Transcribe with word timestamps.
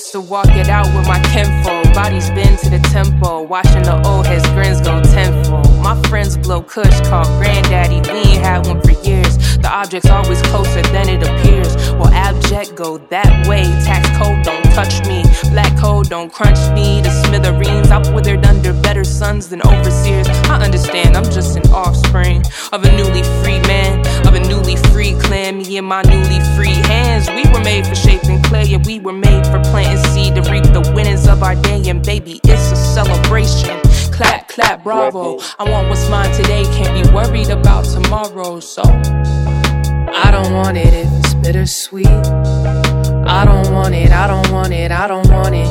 to 0.00 0.20
walk 0.20 0.48
it 0.48 0.68
out 0.68 0.86
with 0.96 1.06
my 1.06 1.20
kinfolk. 1.32 1.94
Bodies 1.94 2.28
bend 2.30 2.58
to 2.58 2.70
the 2.70 2.80
tempo, 2.90 3.42
watching 3.42 3.82
the 3.82 4.02
old 4.04 4.26
heads 4.26 4.44
grins 4.50 4.80
go 4.80 5.00
tenfold. 5.00 5.70
My 5.80 6.00
friends 6.08 6.36
blow 6.36 6.62
kush, 6.62 7.00
called 7.02 7.28
granddaddy. 7.38 8.00
We 8.10 8.18
ain't 8.18 8.44
had 8.44 8.66
one 8.66 8.80
for 8.80 8.90
years. 9.06 9.58
The 9.58 9.68
object's 9.70 10.10
always 10.10 10.42
closer 10.42 10.82
than 10.82 11.08
it 11.08 11.22
appears. 11.22 11.76
Well, 11.92 12.08
abject 12.08 12.74
go 12.74 12.98
that 12.98 13.46
way. 13.46 13.62
Tax 13.84 14.08
code 14.18 14.44
touch 14.74 15.06
me. 15.06 15.22
Black 15.50 15.76
code 15.78 16.08
don't 16.08 16.32
crunch 16.32 16.58
me. 16.74 17.00
The 17.00 17.10
smithereens, 17.24 17.90
I 17.90 17.98
withered 18.12 18.44
under 18.44 18.72
better 18.72 19.04
sons 19.04 19.48
than 19.48 19.62
overseers. 19.62 20.26
I 20.50 20.62
understand, 20.62 21.16
I'm 21.16 21.24
just 21.24 21.56
an 21.56 21.66
offspring 21.70 22.42
of 22.72 22.84
a 22.84 22.90
newly 22.96 23.22
free 23.42 23.60
man, 23.70 24.00
of 24.26 24.34
a 24.34 24.40
newly 24.40 24.76
free 24.90 25.14
clan. 25.20 25.58
Me 25.58 25.78
and 25.78 25.86
my 25.86 26.02
newly 26.02 26.40
free 26.56 26.78
hands. 26.90 27.28
We 27.30 27.44
were 27.52 27.62
made 27.62 27.86
for 27.86 27.94
shaping 27.94 28.42
clay, 28.42 28.74
and 28.74 28.84
we 28.84 28.98
were 28.98 29.12
made 29.12 29.46
for 29.46 29.60
planting 29.70 30.04
seed 30.10 30.34
to 30.34 30.42
reap 30.50 30.64
the 30.64 30.92
winnings 30.94 31.28
of 31.28 31.42
our 31.42 31.54
day. 31.54 31.88
And 31.88 32.04
baby, 32.04 32.40
it's 32.44 32.72
a 32.72 32.76
celebration 32.76 33.80
clap, 34.10 34.48
clap, 34.48 34.82
bravo. 34.82 35.38
I 35.58 35.70
want 35.70 35.88
what's 35.88 36.08
mine 36.08 36.32
today, 36.34 36.64
can't 36.76 36.94
be 36.94 37.08
worried 37.12 37.50
about 37.50 37.84
tomorrow. 37.84 38.58
So, 38.60 38.82
I 38.82 40.30
don't 40.32 40.52
want 40.52 40.76
it 40.76 40.92
if 40.92 41.08
it's 41.12 41.34
bittersweet. 41.34 42.83
I 43.26 43.44
don't 43.44 43.72
want 43.72 43.94
it, 43.94 44.10
I 44.10 44.26
don't 44.26 44.50
want 44.50 44.72
it, 44.72 44.90
I 44.90 45.06
don't 45.06 45.28
want 45.30 45.54
it. 45.54 45.68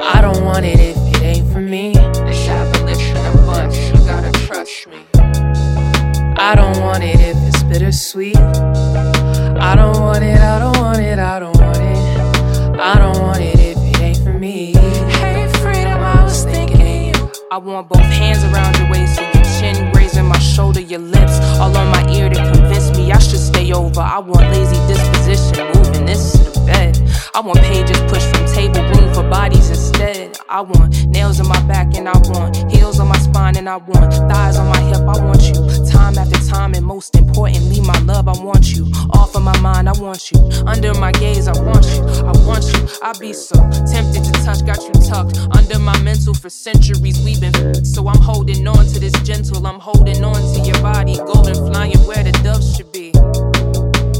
I 0.00 0.20
don't 0.20 0.44
want 0.44 0.64
it 0.64 0.78
if 0.78 0.96
it 0.96 1.22
ain't 1.22 1.52
for 1.52 1.60
me. 1.60 1.92
This 1.92 2.48
abolition 2.48 3.16
a 3.16 3.32
bunch, 3.46 3.76
you 3.76 4.06
gotta 4.06 4.32
trust 4.46 4.86
me. 4.88 5.04
I 6.36 6.54
don't 6.54 6.80
want 6.80 7.02
it 7.02 7.20
if 7.20 7.36
it's 7.48 7.62
bittersweet. 7.62 8.36
I 8.36 9.74
don't 9.76 10.00
want 10.00 10.22
it, 10.22 10.38
I 10.38 10.58
don't 10.58 10.76
want 10.78 10.98
it, 10.98 11.18
I 11.18 11.38
don't 11.38 11.56
want 11.58 11.78
it. 11.78 12.80
I 12.80 12.98
don't 12.98 13.18
want 13.20 13.40
it 13.40 13.58
if 13.58 13.78
it 13.78 14.00
ain't 14.00 14.18
for 14.18 14.32
me. 14.32 14.72
Hey, 14.74 15.48
freedom, 15.62 16.02
I 16.02 16.22
was 16.22 16.44
thinking 16.44 17.14
you. 17.14 17.30
I 17.50 17.58
want 17.58 17.88
both 17.88 18.00
hands 18.00 18.44
around 18.44 18.76
your 18.78 18.90
waist 18.90 19.20
and 19.20 19.34
your 19.34 19.44
chin 19.54 19.92
grazing 19.92 20.26
my 20.26 20.38
shoulder, 20.38 20.80
your 20.80 21.00
lips 21.00 21.38
all 21.58 21.76
on 21.76 21.88
my 21.88 22.06
ear 22.12 22.28
to 22.28 22.52
convince 22.52 22.90
me 22.96 23.12
I 23.12 23.18
should 23.18 23.40
stay 23.40 23.72
over. 23.72 24.00
I 24.00 24.18
want 24.18 24.50
lazy 24.50 24.76
disposition, 24.86 25.73
I 27.34 27.40
want 27.40 27.58
pages 27.62 27.98
pushed 28.02 28.28
from 28.32 28.46
table, 28.46 28.80
room 28.90 29.12
for 29.12 29.28
bodies 29.28 29.68
instead. 29.68 30.38
I 30.48 30.60
want 30.60 31.06
nails 31.08 31.40
in 31.40 31.48
my 31.48 31.60
back 31.66 31.92
and 31.96 32.08
I 32.08 32.16
want 32.28 32.70
heels 32.70 33.00
on 33.00 33.08
my 33.08 33.18
spine 33.18 33.56
and 33.56 33.68
I 33.68 33.76
want 33.78 34.12
thighs 34.30 34.56
on 34.56 34.68
my 34.68 34.80
hip. 34.82 35.00
I 35.00 35.18
want 35.18 35.42
you 35.42 35.54
time 35.90 36.16
after 36.16 36.38
time 36.46 36.74
and 36.74 36.86
most 36.86 37.16
importantly, 37.16 37.80
my 37.80 37.98
love. 38.02 38.28
I 38.28 38.40
want 38.40 38.72
you 38.72 38.86
off 39.10 39.34
of 39.34 39.42
my 39.42 39.58
mind. 39.58 39.88
I 39.88 39.92
want 39.98 40.30
you 40.30 40.38
under 40.64 40.94
my 40.94 41.10
gaze. 41.10 41.48
I 41.48 41.60
want 41.60 41.84
you. 41.86 42.04
I 42.04 42.30
want 42.46 42.66
you. 42.72 42.88
I 43.02 43.12
be 43.18 43.32
so 43.32 43.56
tempted 43.90 44.22
to 44.22 44.32
touch. 44.44 44.64
Got 44.64 44.82
you 44.84 44.92
tucked 45.02 45.36
under 45.56 45.80
my 45.80 46.00
mental 46.02 46.34
for 46.34 46.50
centuries. 46.50 47.20
We've 47.24 47.40
been 47.40 47.84
so 47.84 48.06
I'm 48.06 48.22
holding 48.22 48.64
on 48.68 48.86
to 48.86 49.00
this 49.00 49.18
gentle. 49.22 49.66
I'm 49.66 49.80
holding 49.80 50.22
on 50.22 50.40
to 50.54 50.60
your 50.60 50.80
body, 50.80 51.16
golden 51.16 51.56
flying 51.56 51.98
where 52.06 52.22
the 52.22 52.30
doves 52.44 52.76
should 52.76 52.92
be. 52.92 53.10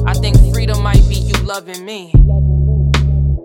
I 0.04 0.14
think 0.14 0.36
freedom 0.52 0.82
might 0.82 1.08
be 1.08 1.14
you 1.14 1.34
loving 1.44 1.84
me. 1.84 2.12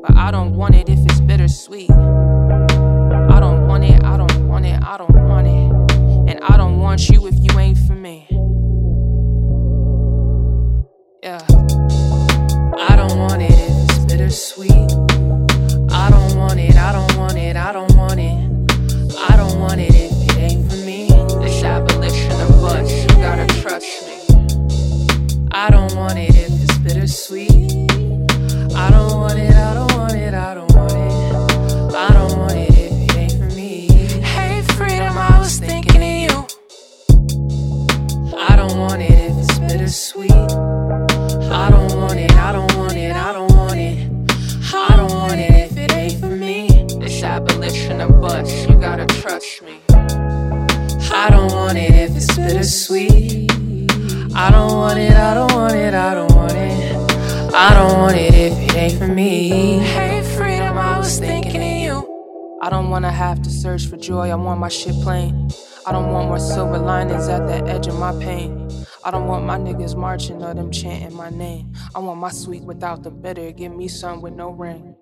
But 0.02 0.16
I 0.16 0.32
don't 0.32 0.56
want 0.56 0.76
it 0.76 0.90
if 0.90 1.00
it's 1.06 1.20
bittersweet. 1.20 1.92
I 1.92 3.40
don't 3.40 3.68
want 3.68 3.84
it, 3.84 4.04
I 4.04 4.16
don't 4.16 4.48
want 4.48 4.66
it, 4.66 4.82
I 4.82 4.98
don't 4.98 5.28
want 5.28 5.48
it. 5.48 6.32
And 6.32 6.40
I 6.44 6.56
don't 6.56 6.80
want 6.80 7.10
you 7.10 7.28
if 7.28 7.36
you 7.36 7.60
ain't 7.60 7.78
for 7.78 7.96
me. 7.96 8.28
Yeah. 11.22 11.42
I 12.78 12.96
don't 12.96 13.18
want 13.18 13.42
it 13.42 13.52
if 13.52 13.90
it's 13.90 14.06
bittersweet. 14.06 14.72
I 15.92 16.10
don't 16.10 16.38
want 16.38 16.60
it, 16.60 16.76
I 16.76 16.92
don't 16.94 17.18
want 17.18 17.38
it, 17.38 17.58
I 17.58 17.74
don't 17.74 17.96
want 17.98 18.20
it. 18.20 18.50
I 19.18 19.36
don't 19.36 19.60
want 19.60 19.82
it 19.82 19.94
if 19.94 20.12
it 20.12 20.38
ain't 20.38 20.72
for 20.72 20.78
me. 20.78 21.08
This 21.44 21.62
abolition 21.64 22.32
of 22.40 22.50
bush, 22.62 23.02
you 23.02 23.08
gotta 23.22 23.48
trust 23.62 24.08
me. 24.08 24.16
I 25.52 25.70
don't 25.70 25.94
want 25.96 26.18
it 26.18 26.30
if 26.30 26.64
it's 26.64 26.78
bittersweet. 26.78 27.89
Bittersweet. 39.90 40.32
I 41.52 41.72
don't 41.72 41.96
want 41.98 42.20
it, 42.20 42.32
I 42.34 42.52
don't 42.52 42.76
want 42.76 42.96
it, 42.96 43.16
I 43.16 43.34
don't 43.34 43.52
want 43.56 43.80
it. 43.80 44.08
I 44.72 44.96
don't 44.96 45.12
want 45.12 45.40
it 45.40 45.50
if 45.50 45.78
it 45.78 45.92
ain't 45.96 46.20
for 46.20 46.28
me. 46.28 46.68
This 47.00 47.24
abolition 47.24 48.00
of 48.00 48.22
bush, 48.22 48.68
you 48.70 48.76
gotta 48.76 49.08
trust 49.08 49.64
me. 49.64 49.82
I 51.12 51.30
don't 51.32 51.52
want 51.52 51.80
it 51.80 51.96
if 51.96 52.16
it's 52.16 52.38
bittersweet. 52.38 53.52
I 54.36 54.52
don't 54.52 54.76
want 54.76 55.00
it, 55.00 55.14
I 55.14 55.34
don't 55.34 55.54
want 55.54 55.74
it, 55.74 55.96
I 55.96 56.14
don't 56.14 56.36
want 56.36 56.54
it. 56.54 56.96
I 57.52 57.74
don't 57.74 57.98
want 57.98 58.16
it 58.16 58.36
if 58.36 58.54
it 58.60 58.76
ain't 58.76 58.94
for 58.94 59.08
me. 59.08 59.80
Hey, 59.80 60.22
freedom, 60.38 60.78
I 60.78 61.00
was 61.00 61.18
thinking 61.18 61.64
of 61.64 61.78
you. 61.86 62.60
I 62.62 62.70
don't 62.70 62.92
wanna 62.92 63.12
have 63.12 63.42
to 63.42 63.50
search 63.50 63.88
for 63.88 63.98
joy, 63.98 64.30
I 64.30 64.36
want 64.36 64.60
my 64.60 64.70
shit 64.70 64.94
plain. 65.02 65.50
I 65.88 65.92
don't 65.92 66.12
want 66.14 66.28
more 66.28 66.38
silver 66.38 66.78
linings 66.78 67.28
at 67.28 67.48
the 67.48 67.68
edge 67.68 67.88
of 67.88 67.98
my 67.98 68.12
pain. 68.24 68.70
I 69.04 69.12
don't 69.12 69.28
want 69.28 69.46
my 69.46 69.58
niggas 69.58 69.96
marching 69.96 70.44
or 70.44 70.54
them 70.54 70.72
chanting 70.72 71.16
my 71.16 71.30
name. 71.30 71.74
I 71.96 72.00
want 72.00 72.20
my 72.20 72.32
sweet 72.32 72.64
without 72.64 73.04
the 73.04 73.12
bitter. 73.12 73.52
Give 73.52 73.74
me 73.74 73.88
some 73.88 74.22
with 74.22 74.34
no 74.34 74.50
ring. 74.50 74.96